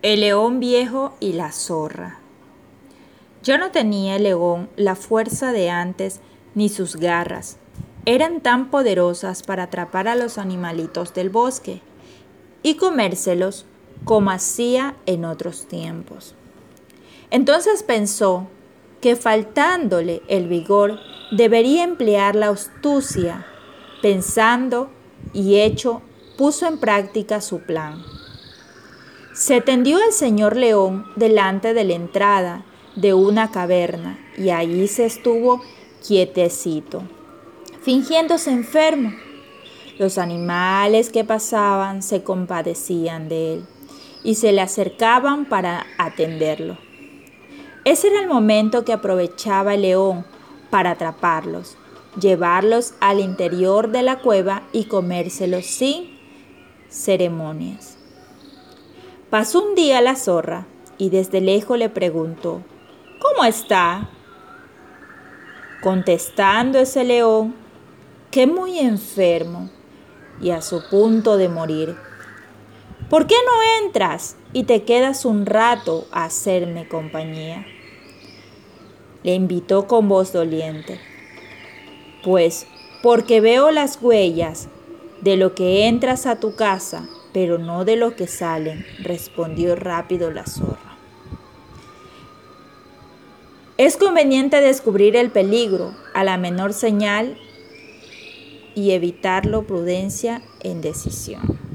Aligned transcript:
El 0.00 0.20
león 0.20 0.60
viejo 0.60 1.16
y 1.18 1.32
la 1.32 1.50
zorra. 1.50 2.20
Ya 3.42 3.58
no 3.58 3.72
tenía 3.72 4.14
el 4.14 4.22
león 4.22 4.68
la 4.76 4.94
fuerza 4.94 5.50
de 5.50 5.70
antes 5.70 6.20
ni 6.54 6.68
sus 6.68 6.94
garras. 6.94 7.56
Eran 8.04 8.40
tan 8.40 8.70
poderosas 8.70 9.42
para 9.42 9.64
atrapar 9.64 10.06
a 10.06 10.14
los 10.14 10.38
animalitos 10.38 11.14
del 11.14 11.30
bosque 11.30 11.80
y 12.62 12.76
comérselos 12.76 13.66
como 14.04 14.30
hacía 14.30 14.94
en 15.06 15.24
otros 15.24 15.66
tiempos. 15.66 16.36
Entonces 17.32 17.82
pensó 17.82 18.46
que 19.00 19.16
faltándole 19.16 20.22
el 20.28 20.46
vigor 20.46 21.00
debería 21.32 21.82
emplear 21.82 22.36
la 22.36 22.50
astucia. 22.50 23.46
Pensando 24.00 24.90
y 25.32 25.56
hecho, 25.56 26.02
puso 26.36 26.68
en 26.68 26.78
práctica 26.78 27.40
su 27.40 27.58
plan. 27.58 28.00
Se 29.38 29.60
tendió 29.60 30.04
el 30.04 30.12
señor 30.12 30.56
león 30.56 31.06
delante 31.14 31.72
de 31.72 31.84
la 31.84 31.94
entrada 31.94 32.64
de 32.96 33.14
una 33.14 33.52
caverna 33.52 34.18
y 34.36 34.50
allí 34.50 34.88
se 34.88 35.06
estuvo 35.06 35.62
quietecito, 36.04 37.04
fingiéndose 37.80 38.50
enfermo. 38.50 39.12
Los 39.96 40.18
animales 40.18 41.10
que 41.10 41.22
pasaban 41.22 42.02
se 42.02 42.24
compadecían 42.24 43.28
de 43.28 43.54
él 43.54 43.66
y 44.24 44.34
se 44.34 44.50
le 44.50 44.60
acercaban 44.60 45.44
para 45.44 45.86
atenderlo. 45.98 46.76
Ese 47.84 48.08
era 48.08 48.20
el 48.20 48.26
momento 48.26 48.84
que 48.84 48.92
aprovechaba 48.92 49.74
el 49.74 49.82
león 49.82 50.26
para 50.68 50.90
atraparlos, 50.90 51.76
llevarlos 52.20 52.94
al 52.98 53.20
interior 53.20 53.92
de 53.92 54.02
la 54.02 54.18
cueva 54.18 54.64
y 54.72 54.86
comérselos 54.86 55.64
sin 55.66 56.18
ceremonias. 56.88 57.97
Pasó 59.30 59.62
un 59.62 59.74
día 59.74 60.00
la 60.00 60.16
zorra 60.16 60.66
y 60.96 61.10
desde 61.10 61.42
lejos 61.42 61.78
le 61.78 61.90
preguntó, 61.90 62.62
¿Cómo 63.20 63.44
está? 63.44 64.08
Contestando 65.82 66.78
ese 66.78 67.04
león, 67.04 67.54
que 68.30 68.46
muy 68.46 68.78
enfermo 68.78 69.68
y 70.40 70.50
a 70.50 70.62
su 70.62 70.80
punto 70.88 71.36
de 71.36 71.50
morir. 71.50 71.94
¿Por 73.10 73.26
qué 73.26 73.34
no 73.44 73.84
entras 73.84 74.36
y 74.54 74.64
te 74.64 74.84
quedas 74.84 75.26
un 75.26 75.44
rato 75.44 76.06
a 76.10 76.24
hacerme 76.24 76.88
compañía? 76.88 77.66
Le 79.24 79.34
invitó 79.34 79.86
con 79.86 80.08
voz 80.08 80.32
doliente. 80.32 80.98
Pues 82.24 82.66
porque 83.02 83.42
veo 83.42 83.72
las 83.72 83.98
huellas 84.00 84.68
de 85.20 85.36
lo 85.36 85.54
que 85.54 85.86
entras 85.86 86.24
a 86.24 86.40
tu 86.40 86.56
casa 86.56 87.06
pero 87.40 87.56
no 87.56 87.84
de 87.84 87.94
lo 87.94 88.16
que 88.16 88.26
salen, 88.26 88.84
respondió 88.98 89.76
rápido 89.76 90.32
la 90.32 90.44
zorra. 90.44 90.96
Es 93.76 93.96
conveniente 93.96 94.60
descubrir 94.60 95.14
el 95.14 95.30
peligro 95.30 95.94
a 96.14 96.24
la 96.24 96.36
menor 96.36 96.72
señal 96.72 97.38
y 98.74 98.90
evitarlo 98.90 99.68
prudencia 99.68 100.42
en 100.64 100.80
decisión. 100.80 101.67